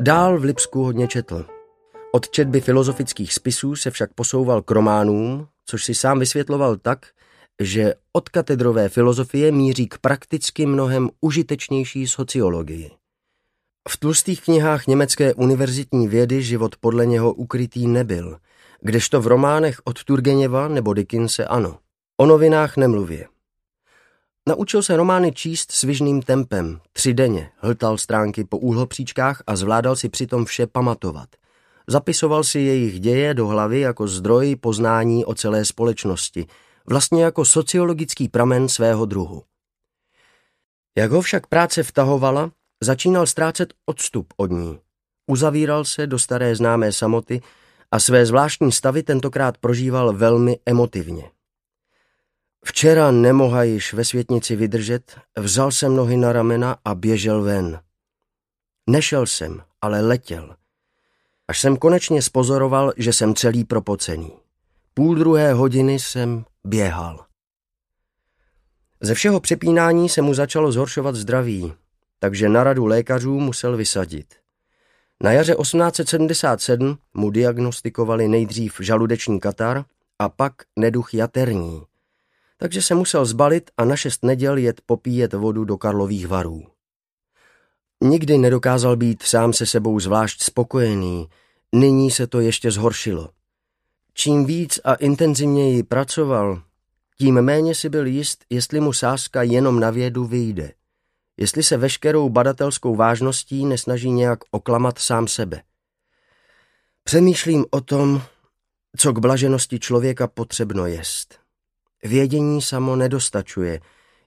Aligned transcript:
Dál 0.00 0.38
v 0.38 0.44
Lipsku 0.44 0.84
hodně 0.84 1.08
četl. 1.08 1.46
Od 2.12 2.30
četby 2.30 2.60
filozofických 2.60 3.34
spisů 3.34 3.76
se 3.76 3.90
však 3.90 4.14
posouval 4.14 4.62
k 4.62 4.70
románům, 4.70 5.48
což 5.66 5.84
si 5.84 5.94
sám 5.94 6.18
vysvětloval 6.18 6.76
tak, 6.76 7.06
že 7.60 7.94
od 8.12 8.28
katedrové 8.28 8.88
filozofie 8.88 9.52
míří 9.52 9.86
k 9.86 9.98
prakticky 9.98 10.66
mnohem 10.66 11.10
užitečnější 11.20 12.06
sociologii. 12.06 12.90
V 13.88 13.96
tlustých 13.96 14.42
knihách 14.42 14.86
německé 14.86 15.34
univerzitní 15.34 16.08
vědy 16.08 16.42
život 16.42 16.76
podle 16.76 17.06
něho 17.06 17.32
ukrytý 17.32 17.86
nebyl, 17.86 18.38
kdežto 18.80 19.20
v 19.20 19.26
románech 19.26 19.80
od 19.84 20.04
Turgeněva 20.04 20.68
nebo 20.68 20.94
Dickinse 20.94 21.44
ano. 21.44 21.78
O 22.16 22.26
novinách 22.26 22.76
nemluvě. 22.76 23.33
Naučil 24.48 24.82
se 24.82 24.96
romány 24.96 25.32
číst 25.32 25.72
svižným 25.72 26.22
tempem, 26.22 26.80
tři 26.92 27.14
denně, 27.14 27.50
hltal 27.58 27.98
stránky 27.98 28.44
po 28.44 28.58
úhlopříčkách 28.58 29.42
a 29.46 29.56
zvládal 29.56 29.96
si 29.96 30.08
přitom 30.08 30.44
vše 30.44 30.66
pamatovat. 30.66 31.28
Zapisoval 31.86 32.44
si 32.44 32.58
jejich 32.58 33.00
děje 33.00 33.34
do 33.34 33.46
hlavy 33.46 33.80
jako 33.80 34.08
zdroj 34.08 34.56
poznání 34.56 35.24
o 35.24 35.34
celé 35.34 35.64
společnosti, 35.64 36.46
vlastně 36.88 37.24
jako 37.24 37.44
sociologický 37.44 38.28
pramen 38.28 38.68
svého 38.68 39.06
druhu. 39.06 39.42
Jak 40.98 41.10
ho 41.10 41.20
však 41.20 41.46
práce 41.46 41.82
vtahovala, 41.82 42.50
začínal 42.82 43.26
ztrácet 43.26 43.74
odstup 43.86 44.32
od 44.36 44.50
ní. 44.50 44.78
Uzavíral 45.26 45.84
se 45.84 46.06
do 46.06 46.18
staré 46.18 46.56
známé 46.56 46.92
samoty 46.92 47.40
a 47.90 48.00
své 48.00 48.26
zvláštní 48.26 48.72
stavy 48.72 49.02
tentokrát 49.02 49.58
prožíval 49.58 50.12
velmi 50.12 50.58
emotivně. 50.66 51.30
Včera 52.66 53.10
nemoha 53.10 53.62
již 53.62 53.94
ve 53.94 54.04
světnici 54.04 54.56
vydržet, 54.56 55.18
vzal 55.38 55.72
jsem 55.72 55.96
nohy 55.96 56.16
na 56.16 56.32
ramena 56.32 56.76
a 56.84 56.94
běžel 56.94 57.42
ven. 57.42 57.80
Nešel 58.90 59.26
jsem, 59.26 59.62
ale 59.80 60.00
letěl. 60.00 60.56
Až 61.48 61.60
jsem 61.60 61.76
konečně 61.76 62.22
spozoroval, 62.22 62.92
že 62.96 63.12
jsem 63.12 63.34
celý 63.34 63.64
propocený. 63.64 64.32
Půl 64.94 65.14
druhé 65.14 65.52
hodiny 65.52 65.98
jsem 65.98 66.44
běhal. 66.64 67.26
Ze 69.00 69.14
všeho 69.14 69.40
přepínání 69.40 70.08
se 70.08 70.22
mu 70.22 70.34
začalo 70.34 70.72
zhoršovat 70.72 71.14
zdraví, 71.14 71.72
takže 72.18 72.48
na 72.48 72.64
radu 72.64 72.86
lékařů 72.86 73.40
musel 73.40 73.76
vysadit. 73.76 74.34
Na 75.22 75.32
jaře 75.32 75.54
1877 75.62 76.98
mu 77.14 77.30
diagnostikovali 77.30 78.28
nejdřív 78.28 78.76
žaludeční 78.80 79.40
katar 79.40 79.84
a 80.18 80.28
pak 80.28 80.52
neduch 80.76 81.14
jaterní, 81.14 81.82
takže 82.64 82.82
se 82.82 82.94
musel 82.94 83.24
zbalit 83.24 83.70
a 83.76 83.84
na 83.84 83.96
šest 83.96 84.24
neděl 84.24 84.56
jet 84.56 84.80
popíjet 84.86 85.32
vodu 85.32 85.64
do 85.64 85.76
Karlových 85.76 86.28
varů. 86.28 86.62
Nikdy 88.02 88.38
nedokázal 88.38 88.96
být 88.96 89.22
sám 89.22 89.52
se 89.52 89.66
sebou 89.66 90.00
zvlášť 90.00 90.42
spokojený, 90.42 91.28
nyní 91.74 92.10
se 92.10 92.26
to 92.26 92.40
ještě 92.40 92.70
zhoršilo. 92.70 93.30
Čím 94.14 94.46
víc 94.46 94.80
a 94.84 94.94
intenzivněji 94.94 95.82
pracoval, 95.82 96.62
tím 97.18 97.42
méně 97.42 97.74
si 97.74 97.88
byl 97.88 98.06
jist, 98.06 98.44
jestli 98.50 98.80
mu 98.80 98.92
sázka 98.92 99.42
jenom 99.42 99.80
na 99.80 99.90
vědu 99.90 100.24
vyjde, 100.24 100.72
jestli 101.36 101.62
se 101.62 101.76
veškerou 101.76 102.28
badatelskou 102.28 102.96
vážností 102.96 103.64
nesnaží 103.64 104.10
nějak 104.10 104.38
oklamat 104.50 104.98
sám 104.98 105.28
sebe. 105.28 105.62
Přemýšlím 107.02 107.64
o 107.70 107.80
tom, 107.80 108.22
co 108.96 109.12
k 109.12 109.18
blaženosti 109.18 109.78
člověka 109.78 110.26
potřebno 110.26 110.86
jest. 110.86 111.43
Vědění 112.04 112.62
samo 112.62 112.96
nedostačuje, 112.96 113.80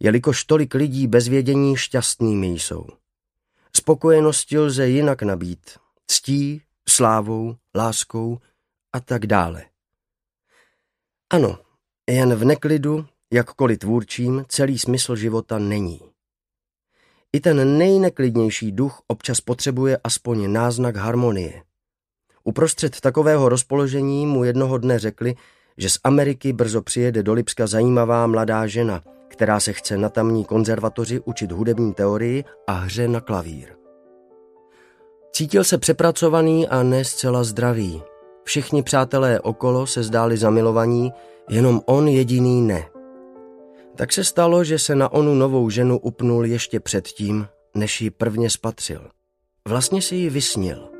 jelikož 0.00 0.44
tolik 0.44 0.74
lidí 0.74 1.06
bez 1.06 1.28
vědění 1.28 1.76
šťastnými 1.76 2.46
jsou. 2.46 2.86
Spokojenosti 3.76 4.58
lze 4.58 4.88
jinak 4.88 5.22
nabít, 5.22 5.70
ctí, 6.06 6.62
slávou, 6.88 7.56
láskou 7.74 8.38
a 8.92 9.00
tak 9.00 9.26
dále. 9.26 9.64
Ano, 11.30 11.58
jen 12.10 12.34
v 12.34 12.44
neklidu, 12.44 13.06
jakkoliv 13.32 13.78
tvůrčím, 13.78 14.44
celý 14.48 14.78
smysl 14.78 15.16
života 15.16 15.58
není. 15.58 16.00
I 17.32 17.40
ten 17.40 17.78
nejneklidnější 17.78 18.72
duch 18.72 19.02
občas 19.06 19.40
potřebuje 19.40 19.98
aspoň 20.04 20.52
náznak 20.52 20.96
harmonie. 20.96 21.62
Uprostřed 22.44 23.00
takového 23.00 23.48
rozpoložení 23.48 24.26
mu 24.26 24.44
jednoho 24.44 24.78
dne 24.78 24.98
řekli, 24.98 25.34
že 25.78 25.90
z 25.90 25.98
Ameriky 26.04 26.52
brzo 26.52 26.82
přijede 26.82 27.22
do 27.22 27.32
Lipska 27.32 27.66
zajímavá 27.66 28.26
mladá 28.26 28.66
žena, 28.66 29.02
která 29.28 29.60
se 29.60 29.72
chce 29.72 29.96
na 29.96 30.08
tamní 30.08 30.44
konzervatoři 30.44 31.20
učit 31.20 31.52
hudební 31.52 31.94
teorii 31.94 32.44
a 32.66 32.72
hře 32.72 33.08
na 33.08 33.20
klavír. 33.20 33.68
Cítil 35.32 35.64
se 35.64 35.78
přepracovaný 35.78 36.68
a 36.68 36.82
ne 36.82 37.04
zcela 37.04 37.44
zdravý. 37.44 38.02
Všichni 38.44 38.82
přátelé 38.82 39.40
okolo 39.40 39.86
se 39.86 40.02
zdáli 40.02 40.36
zamilovaní, 40.36 41.12
jenom 41.48 41.80
on 41.86 42.08
jediný 42.08 42.62
ne. 42.62 42.84
Tak 43.96 44.12
se 44.12 44.24
stalo, 44.24 44.64
že 44.64 44.78
se 44.78 44.94
na 44.94 45.12
onu 45.12 45.34
novou 45.34 45.70
ženu 45.70 45.98
upnul 45.98 46.46
ještě 46.46 46.80
předtím, 46.80 47.46
než 47.74 48.00
ji 48.00 48.10
prvně 48.10 48.50
spatřil. 48.50 49.10
Vlastně 49.68 50.02
si 50.02 50.14
ji 50.14 50.30
vysnil. 50.30 50.93